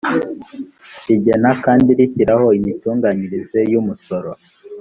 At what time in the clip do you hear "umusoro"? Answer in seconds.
3.81-4.31